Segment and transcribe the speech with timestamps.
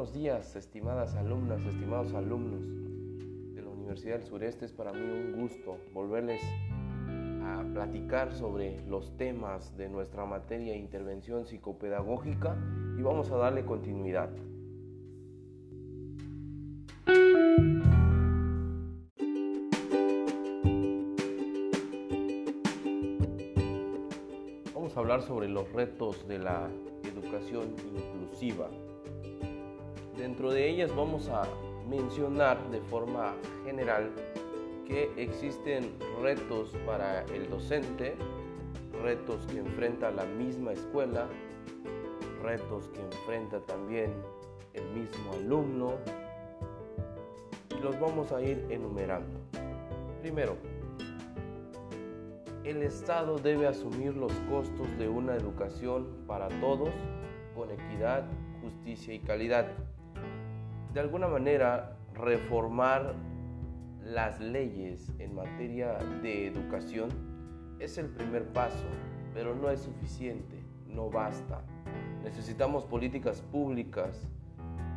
[0.00, 2.62] buenos días, estimadas alumnas, estimados alumnos
[3.54, 4.64] de la Universidad del Sureste.
[4.64, 6.40] Es para mí un gusto volverles
[7.44, 12.56] a platicar sobre los temas de nuestra materia intervención psicopedagógica
[12.98, 14.30] y vamos a darle continuidad.
[24.72, 26.70] Vamos a hablar sobre los retos de la
[27.04, 28.70] educación inclusiva.
[30.20, 31.44] Dentro de ellas vamos a
[31.88, 33.32] mencionar de forma
[33.64, 34.10] general
[34.86, 38.16] que existen retos para el docente,
[39.02, 41.26] retos que enfrenta la misma escuela,
[42.42, 44.12] retos que enfrenta también
[44.74, 45.94] el mismo alumno
[47.74, 49.40] y los vamos a ir enumerando.
[50.20, 50.58] Primero,
[52.64, 56.90] el Estado debe asumir los costos de una educación para todos
[57.54, 58.26] con equidad,
[58.60, 59.66] justicia y calidad.
[60.92, 63.14] De alguna manera, reformar
[64.02, 67.10] las leyes en materia de educación
[67.78, 68.86] es el primer paso,
[69.32, 71.62] pero no es suficiente, no basta.
[72.24, 74.28] Necesitamos políticas públicas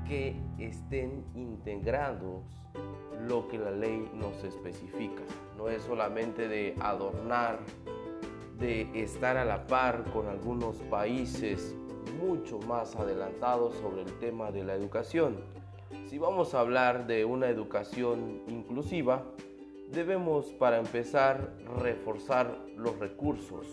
[0.08, 2.44] que estén integrados
[3.28, 5.22] lo que la ley nos especifica.
[5.58, 7.60] No es solamente de adornar,
[8.58, 11.76] de estar a la par con algunos países
[12.20, 15.63] mucho más adelantados sobre el tema de la educación.
[16.14, 19.24] Si vamos a hablar de una educación inclusiva,
[19.92, 23.66] debemos para empezar reforzar los recursos,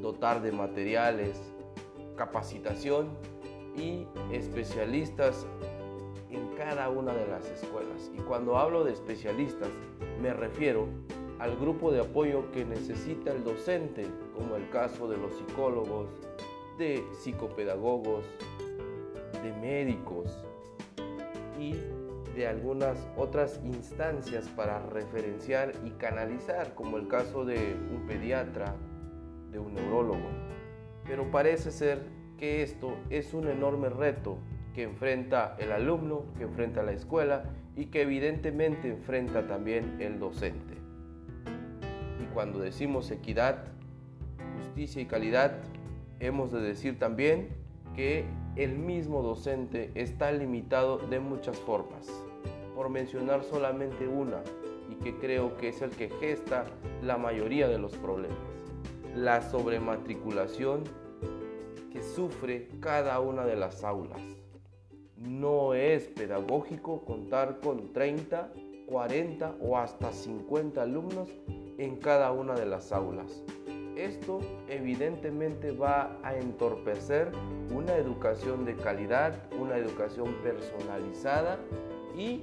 [0.00, 1.38] dotar de materiales,
[2.16, 3.10] capacitación
[3.76, 5.46] y especialistas
[6.30, 8.10] en cada una de las escuelas.
[8.16, 9.68] Y cuando hablo de especialistas,
[10.22, 10.86] me refiero
[11.38, 16.08] al grupo de apoyo que necesita el docente, como el caso de los psicólogos,
[16.78, 18.24] de psicopedagogos,
[19.42, 20.46] de médicos
[21.60, 21.74] y
[22.34, 28.74] de algunas otras instancias para referenciar y canalizar, como el caso de un pediatra,
[29.52, 30.28] de un neurólogo.
[31.06, 32.00] Pero parece ser
[32.38, 34.38] que esto es un enorme reto
[34.74, 37.44] que enfrenta el alumno, que enfrenta la escuela
[37.76, 40.74] y que evidentemente enfrenta también el docente.
[42.22, 43.64] Y cuando decimos equidad,
[44.56, 45.58] justicia y calidad,
[46.20, 47.59] hemos de decir también
[48.56, 52.08] el mismo docente está limitado de muchas formas.
[52.74, 54.42] Por mencionar solamente una,
[54.90, 56.64] y que creo que es el que gesta
[57.02, 58.38] la mayoría de los problemas.
[59.14, 60.84] La sobrematriculación
[61.92, 64.22] que sufre cada una de las aulas
[65.16, 68.50] no es pedagógico contar con 30,
[68.86, 71.28] 40 o hasta 50 alumnos
[71.76, 73.44] en cada una de las aulas.
[74.00, 77.32] Esto evidentemente va a entorpecer
[77.70, 81.58] una educación de calidad, una educación personalizada
[82.16, 82.42] y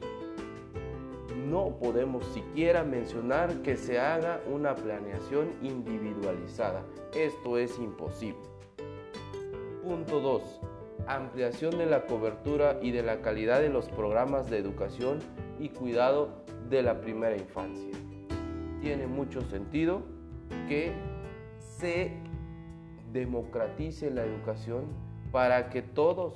[1.49, 6.83] no podemos siquiera mencionar que se haga una planeación individualizada.
[7.15, 8.43] Esto es imposible.
[9.83, 10.61] Punto 2
[11.07, 15.19] ampliación de la cobertura y de la calidad de los programas de educación
[15.57, 17.93] y cuidado de la primera infancia.
[18.81, 20.01] Tiene mucho sentido
[20.67, 20.91] que
[21.79, 22.11] se
[23.13, 24.85] democratice la educación
[25.31, 26.33] para que todos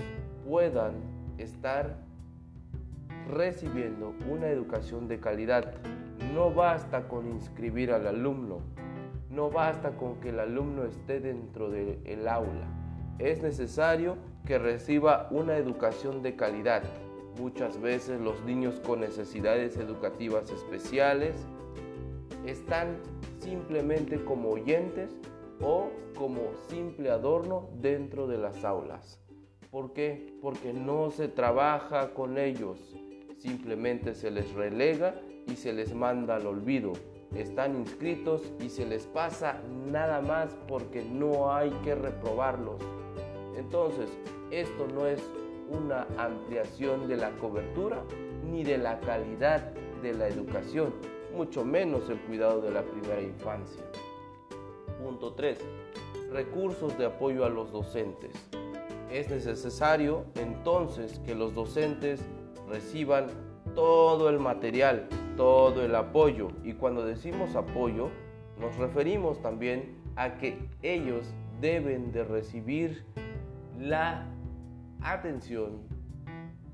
[0.48, 0.94] puedan
[1.38, 1.98] estar
[3.28, 5.74] recibiendo una educación de calidad.
[6.34, 8.60] No basta con inscribir al alumno,
[9.30, 12.68] no basta con que el alumno esté dentro del aula.
[13.18, 16.84] Es necesario que reciba una educación de calidad.
[17.40, 21.36] Muchas veces los niños con necesidades educativas especiales
[22.46, 22.98] están
[23.40, 25.16] simplemente como oyentes
[25.62, 29.20] o como simple adorno dentro de las aulas.
[29.70, 30.34] ¿Por qué?
[30.42, 32.78] Porque no se trabaja con ellos,
[33.38, 35.16] simplemente se les relega
[35.48, 36.94] y se les manda al olvido.
[37.36, 42.82] Están inscritos y se les pasa nada más porque no hay que reprobarlos.
[43.56, 44.10] Entonces,
[44.52, 45.22] esto no es
[45.70, 48.04] una ampliación de la cobertura
[48.52, 49.72] ni de la calidad
[50.02, 50.94] de la educación,
[51.34, 53.84] mucho menos el cuidado de la primera infancia.
[55.04, 55.60] Punto 3.
[56.32, 58.32] Recursos de apoyo a los docentes.
[59.12, 62.22] Es necesario entonces que los docentes
[62.70, 63.28] reciban
[63.76, 66.50] todo el material, todo el apoyo.
[66.64, 68.10] Y cuando decimos apoyo,
[68.60, 71.26] nos referimos también a que ellos
[71.60, 73.04] deben de recibir
[73.80, 74.26] la
[75.02, 75.80] atención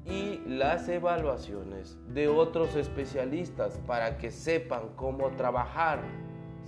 [0.05, 6.01] y las evaluaciones de otros especialistas para que sepan cómo trabajar.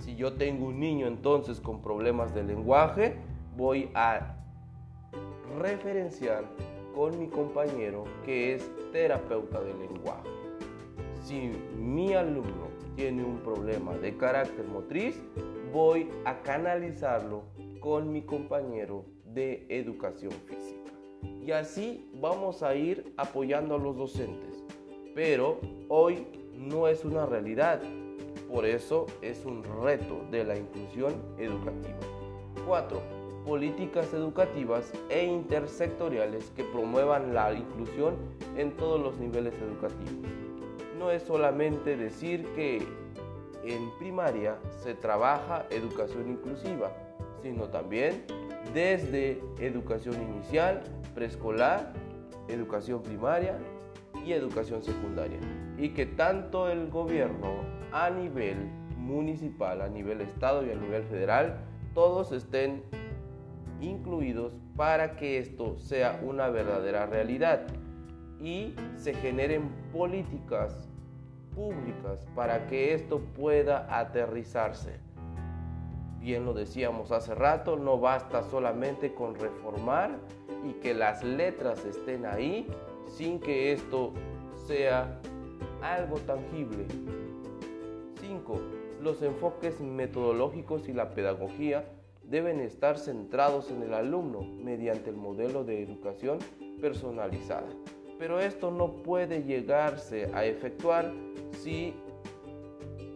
[0.00, 3.16] Si yo tengo un niño entonces con problemas de lenguaje,
[3.56, 4.36] voy a
[5.58, 6.44] referenciar
[6.94, 10.28] con mi compañero que es terapeuta del lenguaje.
[11.22, 15.22] Si mi alumno tiene un problema de carácter motriz,
[15.72, 17.42] voy a canalizarlo
[17.80, 20.92] con mi compañero de educación física.
[21.46, 24.64] Y así vamos a ir apoyando a los docentes.
[25.14, 27.82] Pero hoy no es una realidad.
[28.50, 31.96] Por eso es un reto de la inclusión educativa.
[32.66, 33.00] 4.
[33.46, 38.16] Políticas educativas e intersectoriales que promuevan la inclusión
[38.56, 40.28] en todos los niveles educativos.
[40.98, 42.78] No es solamente decir que
[43.64, 46.90] en primaria se trabaja educación inclusiva,
[47.42, 48.24] sino también
[48.74, 50.82] desde educación inicial,
[51.14, 51.92] preescolar,
[52.48, 53.56] educación primaria
[54.24, 55.38] y educación secundaria.
[55.78, 57.54] Y que tanto el gobierno
[57.92, 58.56] a nivel
[58.96, 61.58] municipal, a nivel estado y a nivel federal,
[61.94, 62.82] todos estén
[63.80, 67.66] incluidos para que esto sea una verdadera realidad
[68.40, 70.88] y se generen políticas
[71.54, 75.00] públicas para que esto pueda aterrizarse.
[76.20, 80.18] Bien lo decíamos hace rato, no basta solamente con reformar
[80.64, 82.66] y que las letras estén ahí
[83.16, 84.12] sin que esto
[84.66, 85.20] sea
[85.82, 86.86] algo tangible.
[88.20, 88.60] 5.
[89.02, 91.84] Los enfoques metodológicos y la pedagogía
[92.22, 96.38] deben estar centrados en el alumno mediante el modelo de educación
[96.80, 97.68] personalizada.
[98.18, 101.12] Pero esto no puede llegarse a efectuar
[101.52, 101.94] si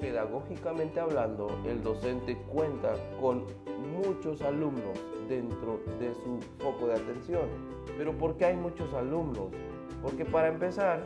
[0.01, 3.45] pedagógicamente hablando el docente cuenta con
[3.95, 4.99] muchos alumnos
[5.29, 7.49] dentro de su foco de atención.
[7.97, 9.53] Pero ¿por qué hay muchos alumnos?
[10.05, 11.01] Porque para empezar,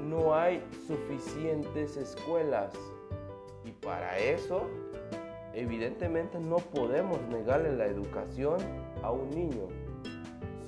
[0.00, 2.74] no hay suficientes escuelas.
[3.64, 4.66] Y para eso,
[5.54, 8.58] evidentemente no podemos negarle la educación
[9.04, 9.68] a un niño.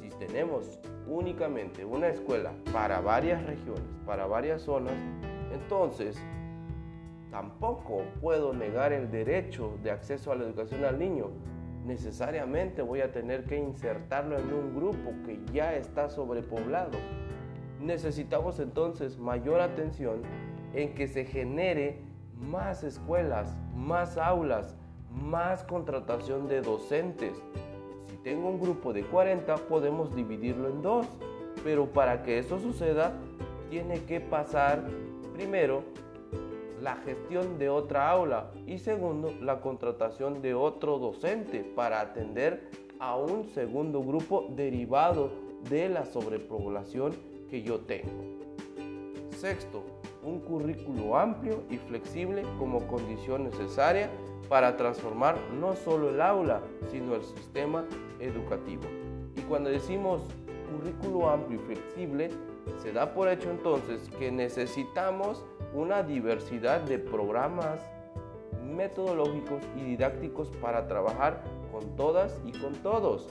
[0.01, 4.95] Si tenemos únicamente una escuela para varias regiones, para varias zonas,
[5.53, 6.17] entonces
[7.33, 11.31] tampoco puedo negar el derecho de acceso a la educación al niño.
[11.85, 16.97] Necesariamente voy a tener que insertarlo en un grupo que ya está sobrepoblado.
[17.83, 20.23] Necesitamos entonces mayor atención
[20.75, 21.99] en que se genere
[22.41, 24.77] más escuelas, más aulas,
[25.11, 27.35] más contratación de docentes,
[28.23, 31.07] tengo un grupo de 40, podemos dividirlo en dos.
[31.65, 33.13] Pero para que eso suceda,
[33.69, 34.85] tiene que pasar
[35.35, 35.83] primero
[36.81, 42.69] la gestión de otra aula y segundo la contratación de otro docente para atender
[42.99, 45.31] a un segundo grupo derivado
[45.69, 47.13] de la sobrepoblación
[47.53, 48.25] que yo tengo.
[49.37, 49.85] Sexto,
[50.23, 54.09] un currículo amplio y flexible como condición necesaria
[54.49, 57.85] para transformar no solo el aula, sino el sistema
[58.21, 58.85] educativo.
[59.37, 60.23] Y cuando decimos
[60.73, 62.31] currículo amplio y flexible,
[62.79, 65.45] se da por hecho entonces que necesitamos
[65.75, 67.81] una diversidad de programas
[68.65, 73.29] metodológicos y didácticos para trabajar con todas y con todos.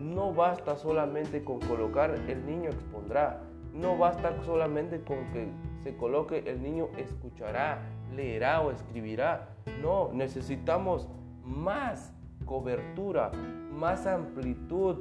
[0.00, 3.40] No basta solamente con colocar el niño expondrá,
[3.74, 5.48] no basta solamente con que
[5.84, 7.82] se coloque el niño escuchará,
[8.14, 9.48] leerá o escribirá.
[9.80, 11.08] No, necesitamos
[11.44, 12.12] más
[12.44, 13.30] cobertura,
[13.72, 14.96] más amplitud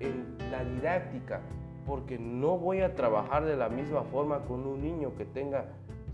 [0.00, 1.40] en la didáctica,
[1.86, 5.66] porque no voy a trabajar de la misma forma con un niño que tenga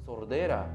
[0.05, 0.67] sordera.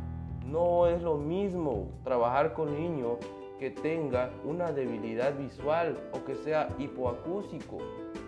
[0.46, 3.18] No es lo mismo trabajar con un niño
[3.60, 7.78] que tenga una debilidad visual o que sea hipoacúsico.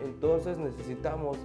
[0.04, 1.38] Entonces necesitamos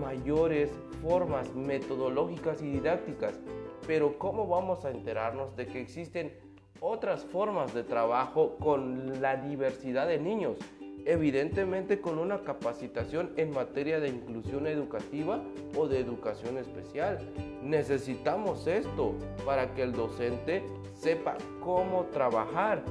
[0.00, 0.70] mayores
[1.02, 3.38] formas metodológicas y didácticas.
[3.86, 6.32] Pero ¿cómo vamos a enterarnos de que existen
[6.80, 10.58] otras formas de trabajo con la diversidad de niños?
[11.04, 15.40] Evidentemente con una capacitación en materia de inclusión educativa
[15.76, 17.18] o de educación especial.
[17.62, 19.14] Necesitamos esto
[19.44, 20.64] para que el docente
[20.94, 22.82] sepa cómo trabajar,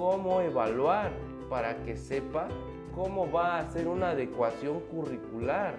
[0.00, 1.12] cómo evaluar,
[1.50, 2.48] para que sepa
[2.94, 5.74] cómo va a hacer una adecuación curricular.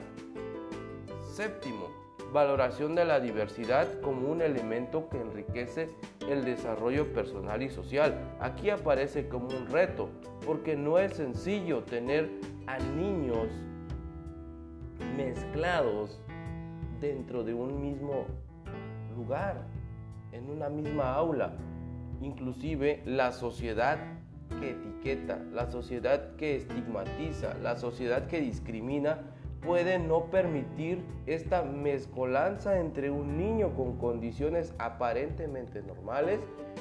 [1.23, 1.87] Séptimo,
[2.31, 5.89] valoración de la diversidad como un elemento que enriquece
[6.29, 8.13] el desarrollo personal y social.
[8.39, 10.09] Aquí aparece como un reto,
[10.45, 12.29] porque no es sencillo tener
[12.67, 13.47] a niños
[15.17, 16.21] mezclados
[16.99, 18.27] dentro de un mismo
[19.15, 19.65] lugar,
[20.31, 21.53] en una misma aula.
[22.21, 23.97] Inclusive la sociedad
[24.59, 29.19] que etiqueta, la sociedad que estigmatiza, la sociedad que discrimina,
[29.61, 36.39] puede no permitir esta mezcolanza entre un niño con condiciones aparentemente normales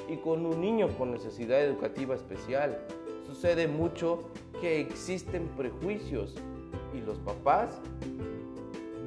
[0.09, 2.79] y con un niño con necesidad educativa especial.
[3.25, 4.29] Sucede mucho
[4.59, 6.35] que existen prejuicios
[6.93, 7.79] y los papás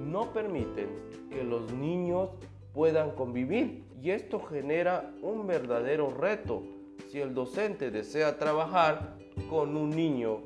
[0.06, 0.88] no permiten
[1.30, 2.30] que los niños
[2.72, 6.62] puedan convivir y esto genera un verdadero reto.
[7.08, 9.16] Si el docente desea trabajar
[9.48, 10.40] con un niño,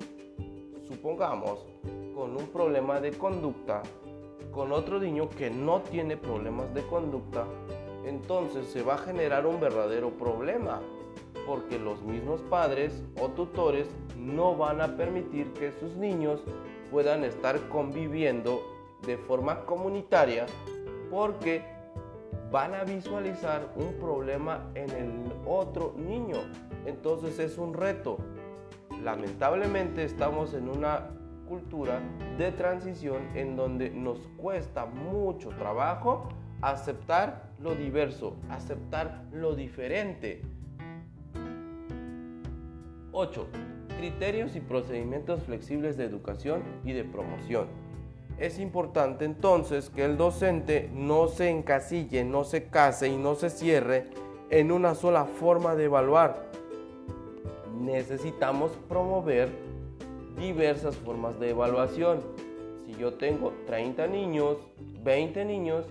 [0.86, 1.66] supongamos,
[2.14, 3.82] con un problema de conducta,
[4.52, 7.46] con otro niño que no tiene problemas de conducta,
[8.04, 10.80] entonces se va a generar un verdadero problema,
[11.44, 16.44] porque los mismos padres o tutores no van a permitir que sus niños
[16.92, 18.62] puedan estar conviviendo
[19.04, 20.46] de forma comunitaria
[21.10, 21.77] porque
[22.50, 26.38] van a visualizar un problema en el otro niño.
[26.86, 28.18] Entonces es un reto.
[29.02, 31.10] Lamentablemente estamos en una
[31.48, 32.00] cultura
[32.36, 36.28] de transición en donde nos cuesta mucho trabajo
[36.60, 40.42] aceptar lo diverso, aceptar lo diferente.
[43.12, 43.46] 8.
[43.98, 47.87] Criterios y procedimientos flexibles de educación y de promoción.
[48.38, 53.50] Es importante entonces que el docente no se encasille, no se case y no se
[53.50, 54.04] cierre
[54.50, 56.46] en una sola forma de evaluar.
[57.80, 59.48] Necesitamos promover
[60.38, 62.20] diversas formas de evaluación.
[62.86, 64.58] Si yo tengo 30 niños,
[65.02, 65.86] 20 niños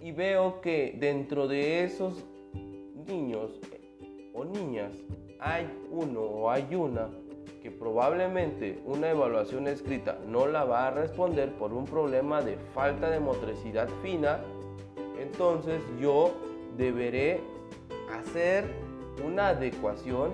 [0.00, 2.24] y veo que dentro de esos
[3.06, 3.50] niños
[4.32, 4.92] o niñas
[5.38, 7.08] hay uno o hay una
[7.66, 13.10] que probablemente una evaluación escrita no la va a responder por un problema de falta
[13.10, 14.38] de motricidad fina,
[15.18, 16.30] entonces yo
[16.76, 17.40] deberé
[18.12, 18.66] hacer
[19.26, 20.30] una adecuación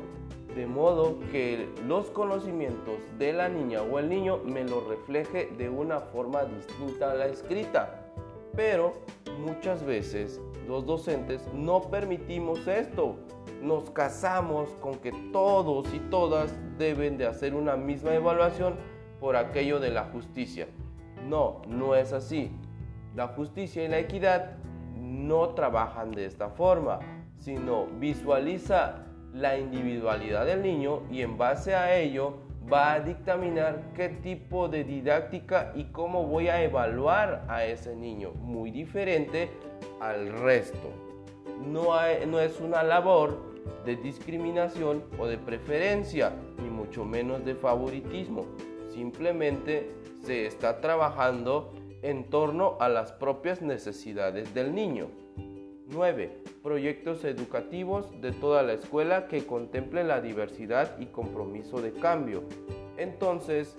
[0.54, 5.70] de modo que los conocimientos de la niña o el niño me lo refleje de
[5.70, 8.01] una forma distinta a la escrita.
[8.54, 8.92] Pero
[9.38, 13.16] muchas veces los docentes no permitimos esto.
[13.62, 18.76] Nos casamos con que todos y todas deben de hacer una misma evaluación
[19.20, 20.66] por aquello de la justicia.
[21.28, 22.50] No, no es así.
[23.14, 24.58] La justicia y la equidad
[24.96, 26.98] no trabajan de esta forma,
[27.38, 34.08] sino visualiza la individualidad del niño y en base a ello va a dictaminar qué
[34.08, 38.32] tipo de didáctica y cómo voy a evaluar a ese niño.
[38.32, 39.50] Muy diferente
[40.00, 40.90] al resto.
[41.66, 43.52] No, es una labor
[43.84, 48.46] de discriminación o de preferencia, ni mucho menos de favoritismo.
[48.88, 49.90] Simplemente
[50.20, 55.08] se está trabajando en torno a las propias necesidades del niño.
[55.92, 56.42] 9.
[56.62, 62.44] Proyectos educativos de toda la escuela que contemplen la diversidad y compromiso de cambio.
[62.96, 63.76] Entonces,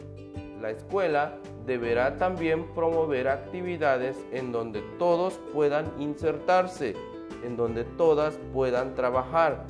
[0.62, 6.96] la escuela deberá también promover actividades en donde todos puedan insertarse,
[7.43, 9.65] en donde todas puedan trabajar,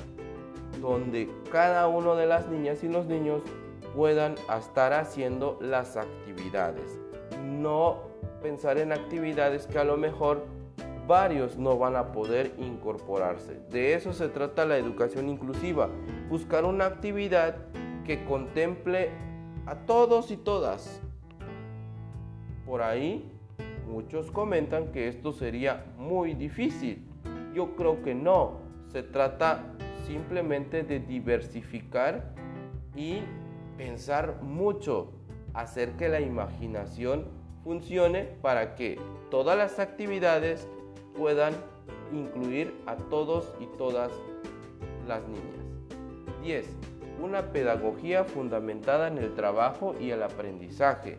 [0.80, 3.42] donde cada uno de las niñas y los niños
[3.94, 7.00] puedan estar haciendo las actividades.
[7.42, 8.02] No
[8.42, 10.44] pensar en actividades que a lo mejor
[11.06, 13.60] varios no van a poder incorporarse.
[13.70, 15.88] De eso se trata la educación inclusiva,
[16.28, 17.56] buscar una actividad
[18.04, 19.10] que contemple
[19.66, 21.00] a todos y todas.
[22.66, 23.30] Por ahí
[23.86, 27.06] muchos comentan que esto sería muy difícil.
[27.54, 29.64] Yo creo que no, se trata
[30.06, 32.34] simplemente de diversificar
[32.96, 33.20] y
[33.76, 35.12] pensar mucho,
[35.52, 37.26] hacer que la imaginación
[37.62, 38.98] funcione para que
[39.30, 40.68] todas las actividades
[41.16, 41.54] puedan
[42.12, 44.10] incluir a todos y todas
[45.06, 45.64] las niñas.
[46.42, 46.66] 10.
[47.22, 51.18] Una pedagogía fundamentada en el trabajo y el aprendizaje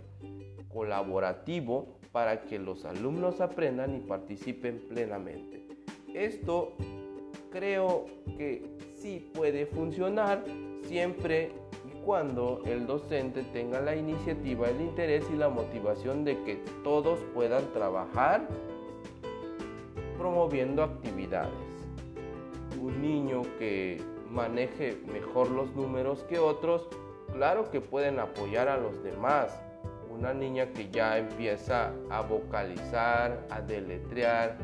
[0.70, 5.68] colaborativo para que los alumnos aprendan y participen plenamente.
[6.14, 6.74] Esto
[7.52, 8.06] creo
[8.38, 10.44] que sí puede funcionar
[10.84, 11.52] siempre
[11.86, 17.20] y cuando el docente tenga la iniciativa, el interés y la motivación de que todos
[17.34, 18.48] puedan trabajar
[20.26, 21.54] promoviendo actividades.
[22.82, 24.02] Un niño que
[24.32, 26.88] maneje mejor los números que otros,
[27.32, 29.56] claro que pueden apoyar a los demás.
[30.10, 34.58] Una niña que ya empieza a vocalizar, a deletrear,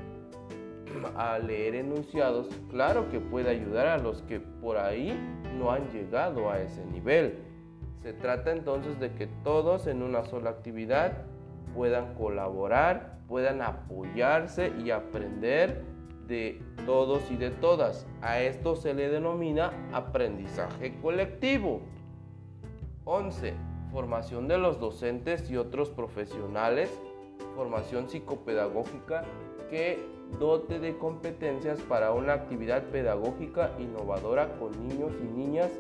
[1.16, 5.16] a leer enunciados, claro que puede ayudar a los que por ahí
[5.60, 7.38] no han llegado a ese nivel.
[8.02, 11.28] Se trata entonces de que todos en una sola actividad
[11.76, 15.84] puedan colaborar, puedan apoyarse y aprender
[16.28, 18.08] de todos y de todas.
[18.22, 21.82] A esto se le denomina aprendizaje colectivo.
[23.06, 23.54] 11.
[23.92, 26.90] Formación de los docentes y otros profesionales.
[27.56, 29.24] Formación psicopedagógica
[29.70, 30.00] que
[30.40, 35.72] dote de competencias para una actividad pedagógica innovadora con niños y niñas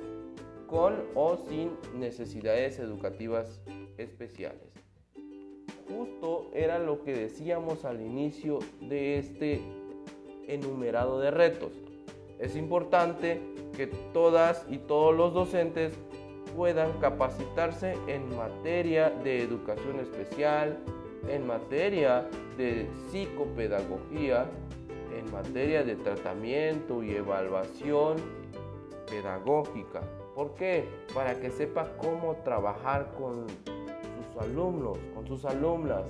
[0.67, 3.61] con o sin necesidades educativas
[3.97, 4.80] especiales.
[5.91, 9.61] Justo era lo que decíamos al inicio de este
[10.47, 11.71] enumerado de retos.
[12.39, 13.41] Es importante
[13.75, 15.93] que todas y todos los docentes
[16.55, 20.77] puedan capacitarse en materia de educación especial,
[21.27, 24.45] en materia de psicopedagogía,
[25.17, 28.17] en materia de tratamiento y evaluación
[29.09, 30.01] pedagógica.
[30.35, 30.85] ¿Por qué?
[31.13, 33.45] Para que sepa cómo trabajar con
[34.41, 36.03] alumnos, con sus alumnas,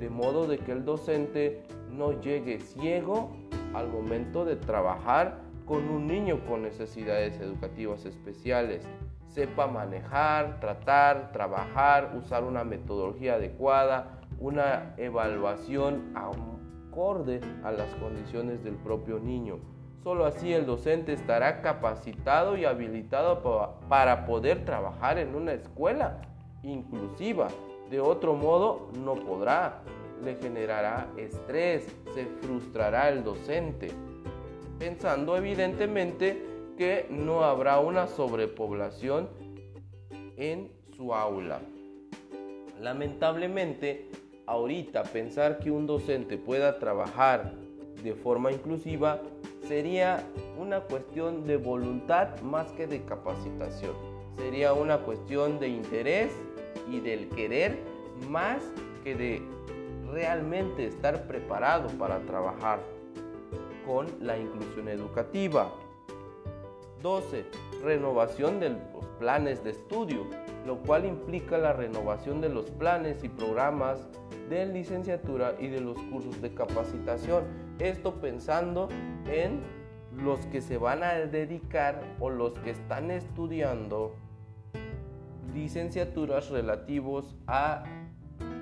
[0.00, 3.30] de modo de que el docente no llegue ciego
[3.74, 8.88] al momento de trabajar con un niño con necesidades educativas especiales.
[9.26, 18.76] Sepa manejar, tratar, trabajar, usar una metodología adecuada, una evaluación acorde a las condiciones del
[18.76, 19.58] propio niño.
[20.02, 23.42] Solo así el docente estará capacitado y habilitado
[23.88, 26.20] para poder trabajar en una escuela
[26.62, 27.48] inclusiva.
[27.90, 29.82] De otro modo, no podrá.
[30.22, 33.88] Le generará estrés, se frustrará el docente,
[34.78, 36.42] pensando evidentemente
[36.76, 39.28] que no habrá una sobrepoblación
[40.36, 41.60] en su aula.
[42.80, 44.10] Lamentablemente,
[44.46, 47.52] ahorita pensar que un docente pueda trabajar
[48.02, 49.20] de forma inclusiva
[49.66, 50.24] sería
[50.58, 53.92] una cuestión de voluntad más que de capacitación.
[54.36, 56.32] Sería una cuestión de interés
[56.90, 57.78] y del querer
[58.28, 58.62] más
[59.04, 59.42] que de
[60.10, 62.80] realmente estar preparado para trabajar
[63.86, 65.72] con la inclusión educativa.
[67.02, 67.44] 12.
[67.84, 70.26] Renovación de los planes de estudio,
[70.66, 74.08] lo cual implica la renovación de los planes y programas
[74.50, 77.44] de licenciatura y de los cursos de capacitación.
[77.78, 78.88] Esto pensando
[79.30, 79.60] en
[80.16, 84.14] los que se van a dedicar o los que están estudiando
[85.58, 87.84] licenciaturas relativos a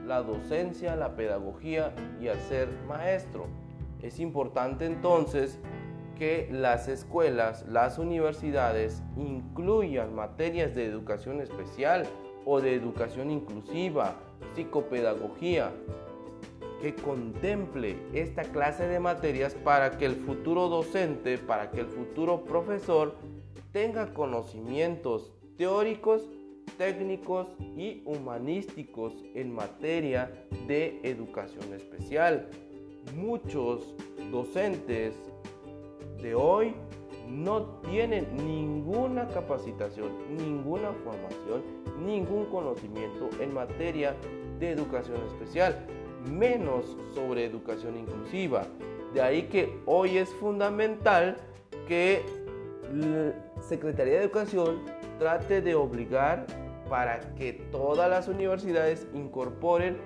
[0.06, 3.46] la docencia, la pedagogía y a ser maestro.
[4.02, 5.58] Es importante entonces
[6.16, 12.06] que las escuelas, las universidades incluyan materias de educación especial
[12.44, 14.14] o de educación inclusiva,
[14.54, 15.72] psicopedagogía,
[16.80, 22.44] que contemple esta clase de materias para que el futuro docente, para que el futuro
[22.44, 23.14] profesor
[23.72, 26.28] tenga conocimientos teóricos,
[26.78, 30.30] técnicos y humanísticos en materia
[30.66, 32.48] de educación especial.
[33.16, 33.94] Muchos
[34.30, 35.14] docentes
[36.22, 36.74] de hoy
[37.28, 41.62] no tienen ninguna capacitación, ninguna formación,
[42.04, 44.14] ningún conocimiento en materia
[44.58, 45.86] de educación especial,
[46.30, 48.66] menos sobre educación inclusiva.
[49.14, 51.36] De ahí que hoy es fundamental
[51.88, 52.22] que
[52.92, 54.82] la Secretaría de Educación
[55.18, 56.46] trate de obligar
[56.88, 59.96] para que todas las universidades incorporen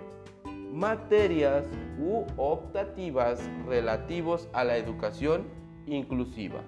[0.72, 1.66] materias
[1.98, 5.44] u optativas relativos a la educación
[5.86, 6.62] inclusiva.